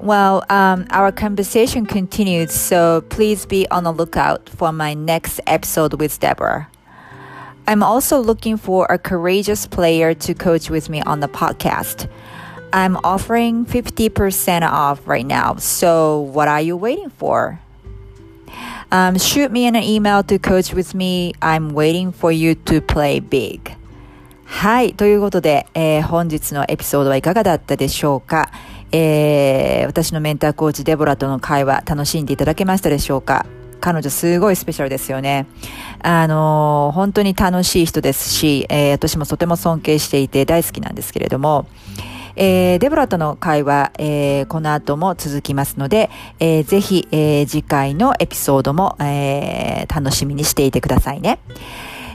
[0.00, 6.00] Well, um, our conversation continued, so please be on the lookout for my next episode
[6.00, 6.68] with Deborah.
[7.68, 12.10] I'm also looking for a courageous player to coach with me on the podcast.
[12.72, 17.60] I'm offering 50% off right now, so what are you waiting for?
[18.92, 21.32] Um, shoot me an email to coach with me.
[21.40, 23.60] I'm waiting for you to play big.
[24.44, 24.94] はい。
[24.94, 28.50] ということで、えー、本日のエピソードはいかがだったでしょうか、
[28.90, 33.46] えー、私のメンターコーチデボラとの会話楽しんでいただけましたでしょうか？
[33.80, 35.46] 彼女すごいスペシャルですよね。
[36.02, 41.66] あのー、本当に楽しい人ですし、えー、私もとても尊敬していて大好きなんですけれども、
[42.36, 51.38] えー、デボラとの会話、えー、この後も続きますので、えー、ぜひ、えー、次回のエピソードも、えー、楽しみにしていてくださいね。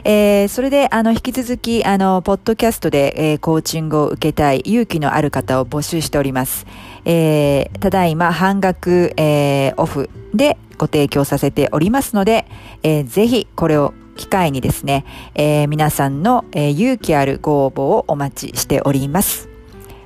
[0.08, 6.68] えー、それで、あの、引き続き、あの、ポッドキャストで、えー、コーチングを受けたい勇気のある方を募集しております。
[7.06, 12.46] えー、ただいま半額、えー、オフでご提供させておりますので、
[12.84, 19.55] えー、ぜひこれを機会にですね、えー、皆さんの、えー、勇気あるご応募をお待ちしております。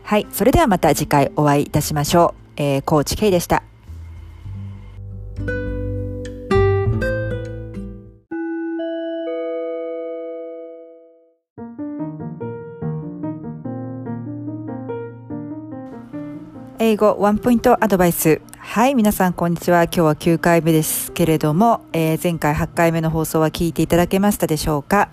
[0.10, 0.28] はい。
[0.32, 2.64] それではまた次回お会いいたしましょう。
[2.64, 3.62] えー、コーチ K でした。
[16.80, 19.86] 英語ワンポイントアドバイスはい、皆さんこんにちは。
[19.86, 25.10] 今日は9回目ですけれども、えー、前回8回目の放送は聞いていただけましたでしょうか。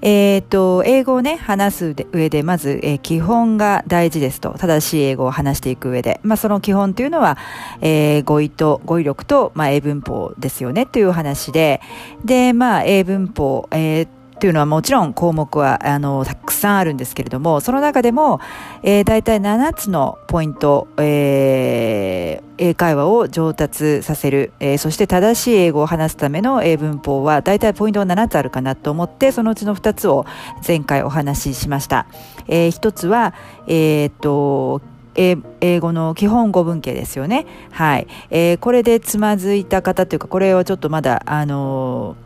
[0.00, 7.36] えっ、ー、と、英語をね、話す上で、まず、えー、基本が大事ですと、正しい英語を話していく上で、まあ、その基本というのは、
[7.82, 11.82] えー、語彙と、語彙力と、まあ、英文法ですよね、という話で、
[12.24, 18.38] で、まあ、英文法、えーというのはもちろん項目はあのたくさんあるんですけれどもその中でも、
[18.82, 30.26] えー、大体7つのポイント、えー、英会話を上達させる、えー、そして正しい英語を話すための英文法は大体ポイントは7つあるかなと思ってそのうちの2つを
[30.66, 32.06] 前回お話ししました、
[32.48, 33.34] えー、1つは
[33.66, 34.80] えー、っと
[35.18, 37.46] 英語の基本語文型ですよね。
[37.70, 38.06] はい。
[38.28, 42.25] えー、これでつまずいた方というか、これはちょっとまだ、あのー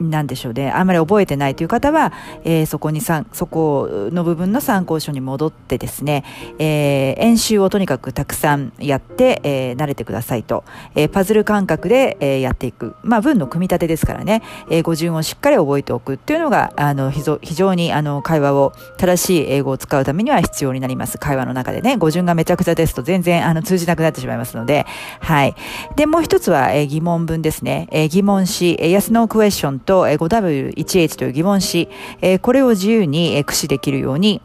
[0.00, 2.12] なんでしょうね、あんまり覚えてないという方は、
[2.44, 6.24] えー、そこにさん、そこの部分の参考書に戻ってですね、
[6.58, 12.94] えー、演習をとにかくたくさんやって、えー、慣れてくださいと、えー、パズル感覚で、えー、やっていく。
[13.02, 17.22] まあ、文の組み立てですからね、えー、語順をしっかり覚えておくっていうのが、あの、非
[17.54, 21.18] 常に、あの、会話を、正しい英語を使うためには必要になります。
[21.18, 24.86] 会話の中でね、語順がめちゃくちゃですと全然、あの、通じなくなってしまいますので、
[25.20, 25.54] はい。
[25.96, 27.88] で、もう一つは、えー、疑問文ですね。
[27.90, 31.88] えー、疑問詞、えー、yes, no question と 5W1H という疑問詞、
[32.42, 34.42] これを自由に駆使できるように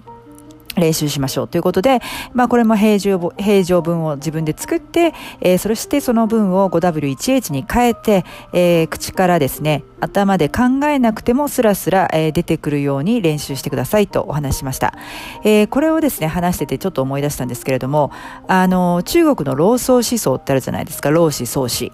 [0.76, 2.00] 練習しましょうということで、
[2.34, 14.96] まあこれも平常平常文を自分で作って、えー、そしてその文を 5W1H に変えて、えー、口からですね、頭で考えなくてもスラスラ、えー、出てくるように練習してくださいとお話しました。
[15.44, 18.12] えー、これをですね、話しててちょっと思い出したんですけれども、
[18.48, 21.92] あの、中国の老荘思想ってあるじゃないですか、老子宗子。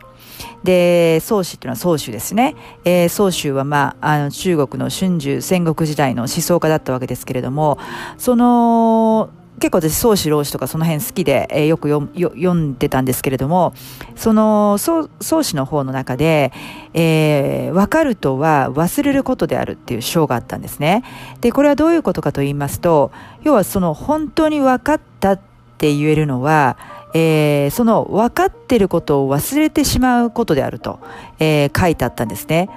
[0.63, 2.55] で、宗氏っていうのは宗主ですね。
[2.85, 7.77] えー、宗主はまあ、あの、中国の春秋戦国時代の思想家だったわけですけれども、
[8.17, 13.73] その、結構私、宗師老子とかその辺好きで、えー、よく読んでたんですけれども、
[14.15, 15.09] その、宗
[15.43, 16.53] 師の方の中で、
[16.93, 21.03] えー、分かるとは忘れることであるっていう章があったんですね。
[21.41, 23.11] で、これはどういうことかと言いますと、
[23.43, 25.39] 要はその本当に分かったっ
[25.79, 26.77] って言えるのは、
[27.13, 30.99] えー、その分かってることを忘れてしまうことであると、
[31.39, 32.69] えー、書いてあったんですね。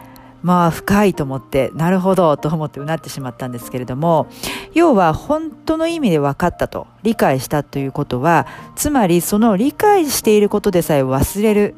[0.42, 4.28] まあ深いと思って、なるほどと思ってうなってしまったんですけれども、
[4.72, 8.46] 要は本当の意味で分かったと、理解したということは、
[8.76, 11.74] つまりその理解していることでさえ忘れる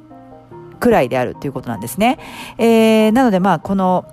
[0.78, 2.18] くらいであるということなんですね。
[2.58, 4.04] えー、なのでまあこの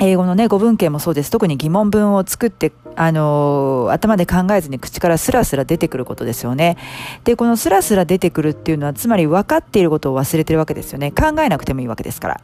[0.00, 1.30] 英語のね、語文系もそうです。
[1.30, 6.76] 特に疑問文を作って、あのー、頭で考えずに口からスラスラ出てくることですよね。
[7.22, 11.12] で、このスラスラ出てくるっていうのは、つまり分かっていることを忘れてるわけですよね。
[11.12, 12.40] 考えなくてもいいわけですから。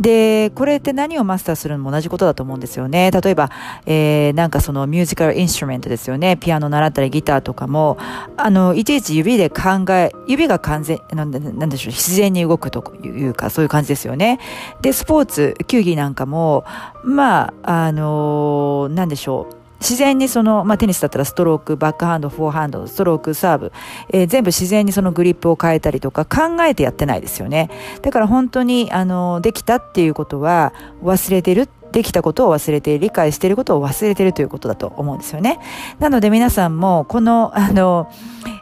[0.00, 3.10] で、これって何をマスターするのも同じことだと思うんですよね。
[3.10, 3.50] 例えば、
[3.86, 6.36] えー、なんかそのミュージカルインストゥルメントですよね。
[6.36, 7.98] ピアノ習ったりギターとかも、
[8.36, 14.38] あの、いちいち指で考え、指が完全、なんなんでしょう、自然に動くというか、そういう感じですよね。
[14.82, 16.64] で、スポーツ、球技なんかも、
[17.04, 19.65] まあ、あのー、なんでしょう。
[19.80, 23.72] 自然にその、まあ、テニスだったらストローク、バックハンド、フォーハンド、ストローク、サーブ、
[24.10, 27.70] えー、全部自然にそのグリップを変えたりとか考えてやってないですよね。
[28.02, 30.72] だから本当に、あの、できたっていうことは
[31.02, 35.58] 忘れてるできたことを忘れて、理解していることを忘れているということだと思うんですよね。
[35.98, 38.10] なので皆さんも、この、あの、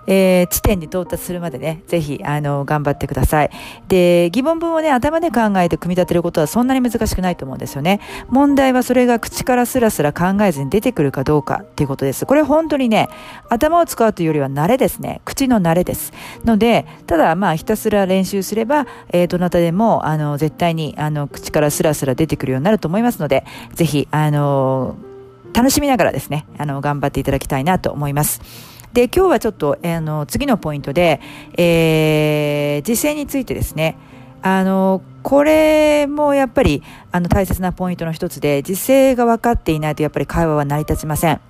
[0.07, 3.51] えー、地点に到達するまでね、ぜひ、あの、頑張ってください。
[3.89, 8.01] で、疑問文をね、頭で考えて組み立てることはそんなに難しくないと思うんですよね。
[8.29, 12.27] 問題はそれが口からスラスラ考えずに出てくるかどうかっていうことです。
[12.27, 13.09] これ本当にね、
[13.49, 15.20] 頭を使うというよりは慣れですね。
[15.25, 16.12] 口の慣れです。
[16.45, 23.45] ので、ただ、まあ、ひたすら練習すれば、えー、どなたでも、あの、絶対に、あの、口からスラスラ出てくるようになると思いますので、
[23.75, 24.97] ぜひ、あの、
[25.53, 28.41] 楽しみながらですね、あの、頑張っていただきたいなと思います。
[28.93, 31.21] で、今日はちょっと、あの、次のポイントで、
[31.57, 33.97] えー、実践についてですね、
[34.43, 41.41] あの、これもやっぱり、あの、大切なポイントの一つで、実勢が分かっていないとやっぱり会話は成り立ちません。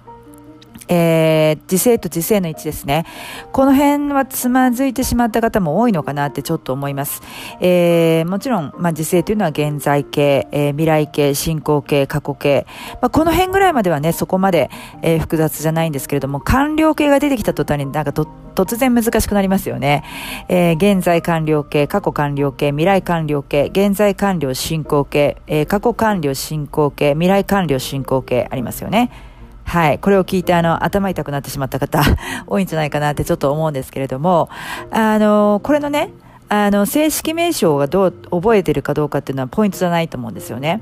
[0.88, 3.06] えー、時勢と時勢の位置ですね。
[3.52, 7.22] この辺はつまずいてしまった方も多いのかなってちょっと思います。
[7.60, 12.66] えー、もちろん、まあ、時勢というのは現在形、えー、未来形、進行形、過去形。
[13.00, 14.70] まあ、この辺ぐらいまではね、そこまで、
[15.02, 20.04] えー、複雑じゃないんですけれども、完了形が出てきた途端になんかと突然難しくなりますよね。
[20.48, 29.10] えー、現在完了形、過去完了形、未来完了形、現在完了進行形、えー、過去完了進行形、未来完了進行形ありますよね。
[29.64, 29.98] はい。
[29.98, 32.00] これを聞いて、あの、頭痛くなってしまった方、
[32.46, 34.48] 多いんじゃないかなってちょっと思うんですけれども、
[34.90, 36.10] あの、これのね、
[36.48, 40.80] あの、正式名称がどう、覚えてるかどうかっていうのはポイントじゃないと思うんですよね。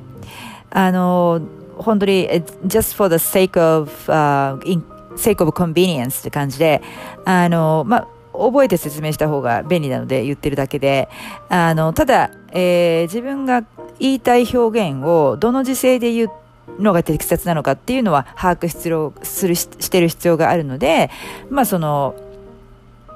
[0.70, 1.40] あの、
[1.78, 2.28] 本当に、
[2.66, 4.84] just for the sake of,、uh, in,
[5.16, 6.82] sake of convenience って感じで、
[7.24, 11.08] あの、ま覚えて説明した方が便利なので言ってるだけで、
[11.48, 13.62] あの、ただ、えー、自分が
[13.98, 16.41] 言いたい表現をどの時勢で言って
[16.78, 21.10] のが適切なのかっていうのは把握必要するしてる必要があるので、
[21.50, 22.14] まあその、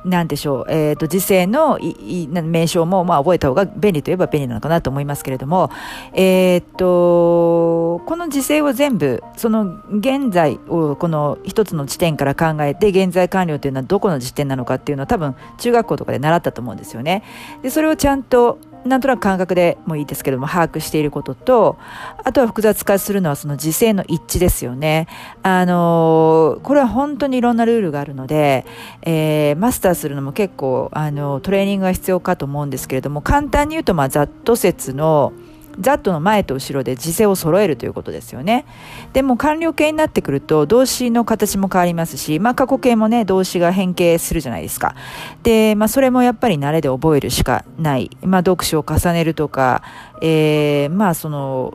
[0.07, 5.71] なんでしょう、えっ、ー、と、時世の名称も、まあ、覚えた方が便利といえば便利なのかなと思いますけれども、
[6.13, 17.25] えっ、ー、と、この時世を全部、その現在をこの一つの地点から考えて、現在完了というのはどこの時点なのかっていうのは多分中学校とかで習ったと思うんですよね。
[17.63, 21.77] で、それをちゃんとなんとなく感覚でもいいですけども、把握していることと、
[22.25, 25.09] あとは複雑化するのはその時勢の一致ですよね。
[25.43, 28.67] あの、これは本当にいろんなルールがあるので、
[29.03, 35.33] えー、マスターするのも結構、あの、トレーニングが必要かと思うんですけれども、簡単に言うと、まあ、ざっと説の、
[35.81, 38.65] ザットの前と後ろで時勢を揃えるということですよね。
[39.13, 44.95] でも完了形になってくると動詞の形も変わりますし、まあ過去形もね、動詞が変形するじゃないですか。
[45.43, 48.11] で、まあそれもやっぱり慣れで覚えるしかない。
[48.23, 49.83] まあ読書を重ねるとか、
[50.23, 51.75] えー、まあその、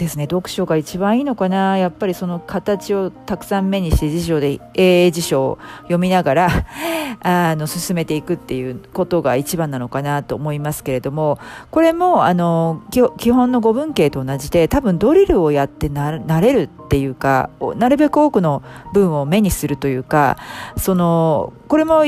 [0.00, 1.76] ですね読書が一番いいのかな。
[1.76, 6.48] やっぱりその形をたくさん目にして辞書で英辞書を読みながら
[7.22, 11.38] あの進めていくっていうことが一番なのかなと思いますけれども
[11.70, 18.62] これもあの基本の語文系と同じで多分ドリルをやってなれるっていうかなるべく多くの
[18.94, 20.38] 文を目にするというか
[20.78, 22.04] そのこれも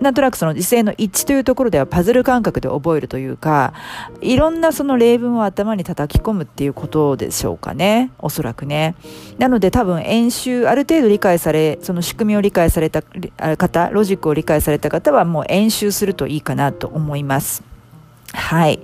[0.00, 3.72] なんとなくその時勢の一致というところではパズル感覚で覚えるというか、
[4.20, 8.10] いろんなその例文を頭に叩き込むっていうことでしょうかね。
[8.18, 8.94] おそらくね。
[9.38, 13.02] なので多分演習、ある程度理解され、その仕組みを理解された
[13.56, 17.77] 方、ロジックを理解された方はもう演習するといいかなと思います。
[18.32, 18.80] はい。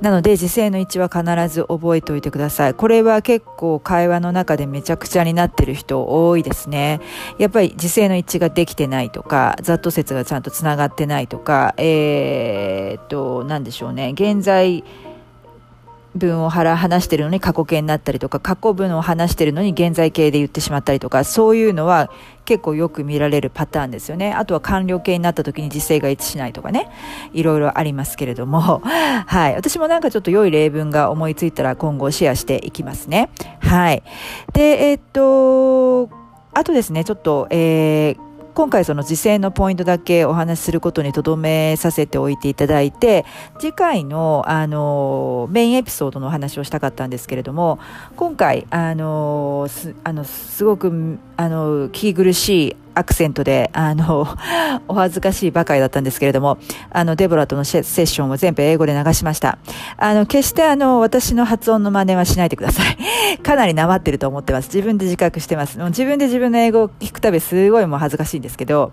[0.00, 2.74] なので、時勢の位置は必ず覚えておいてください。
[2.74, 7.00] これは結構会話の中でめちゃくちゃになってる人多いですね。
[7.38, 14.10] やっぱり時勢の一致ができてないとか、ざっと説がちゃんとつながってないとか、えー、っと、なんでしょうね。
[14.14, 14.84] 現在、
[16.16, 22.10] 文を話してるのに過去形になったりとか、過去文を話してるのに現在形で言ってしまったりとか、そういうのは
[22.44, 24.32] 結構よく見られるパターンですよね。
[24.32, 26.88] あとは完了形になった時に実勢が一致しないとかね、
[27.32, 29.54] いろいろありますけれども、 はい。
[29.54, 33.30] 私もなんかちょっと良い例文が思いついたら今後シェアしていきますね。
[33.60, 34.02] はい。
[34.52, 36.08] で、えー、っと、
[36.54, 38.25] あとですね、ちょっと、えー、
[38.56, 43.26] 今回その時制のポイントだけお話しすることにとどめさせておいていただいて、
[43.58, 47.78] 次回の、あの、メインエピソードのお話をしたかったんですけれども、
[48.16, 54.26] 今回、あの、す、あの、すごく、あの、聞き苦しいアクセントで、あの、
[54.88, 56.56] お恥ずかしいばかりだったんですけれども、
[56.90, 59.58] あの、デボラとのセッションを全部英語で流しました。
[59.98, 62.96] あの、決してあの、私の発音の真似はしないでください。
[63.44, 64.70] かなりなまってると思ってます。
[64.74, 65.78] 自分で自覚してます。
[65.78, 68.92] 自分で自分の英語を聞くたびすごいもう恥ずかしいんですけど、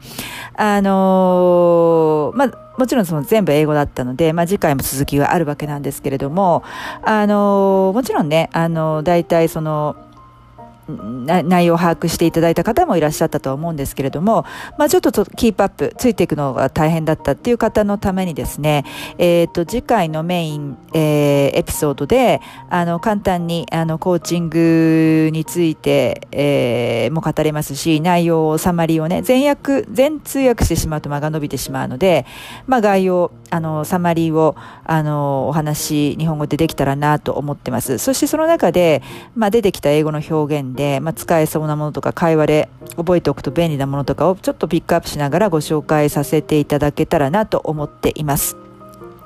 [0.55, 6.63] あのー、まあ、もちろんその全部英語だったので、まあ、次回も続きがあるわけなんですけれども、
[7.03, 9.95] あのー、もちろんね、あのー、大体その、
[10.89, 14.45] 内容を把握していただいた方もいらっしゃったと思うんですけれども、
[14.77, 18.85] まあ、ちょっとキープアップついていくのが大変だったっていう方のためにですね、
[19.17, 32.25] えっ、ー、と次回のメイン、えー、エピソードであの簡単にあのコーチングについて、えー、も語れますし内容をサマリーをね全訳全通訳してしまうと間が伸びてしまうので、
[32.67, 37.97] まあ、概要あのサマリーをあのお話日本語でできたらなと思ってます。
[37.97, 39.01] そしてその中で、
[39.35, 48.57] まあ、出てきた英語の表現で、まあ、使えそうなものとか会話で覚えておくと便利なものとかをちょっとピックアップしながらご紹介させていただけたらなと思っています。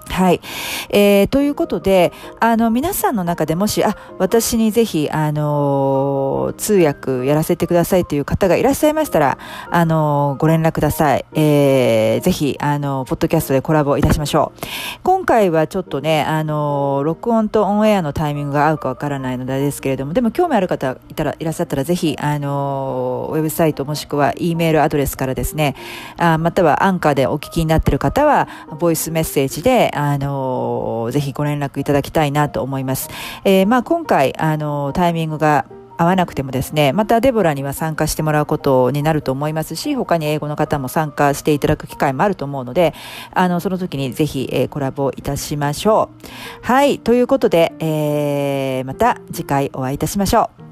[0.10, 0.41] はい。
[0.89, 9.38] えー、ということで、あの、皆さんの中でもし、あ、私にぜひ、あのー、通訳やらせてくださいという方がいらっしゃいましたら、
[9.70, 11.26] あのー、ご連絡ください。
[11.34, 14.60] えー、ぜひ、あのポッドキャストでコラボいたしましょう。
[15.03, 25.76] 今回はちょっとね、あの録音とオンエアのタイミングが合うかわからないのでですけれども、でも興味ある方いたら、いらっしゃったら、ぜひ、あのウェブサイトもしくは E メールアドレスからですね、
[26.18, 28.47] あまたはアンカーでお聞きになっている方は、
[28.80, 33.10] ボイスメッセージで、あの、ぜひご連絡いただきたいなと思います。
[33.43, 35.66] えー、まあ今回、あの、タイミングが
[35.98, 42.93] 合わなくてもですね、またデボラには参加してもらうことになると思いますし、他に英語の方も参加していただく機会もあると思うので、
[43.34, 46.26] あの、その時にぜひ、えー、コラボいたしましょう。
[46.62, 50.66] はい、ということで、えー、また次回お会いいたしましょう。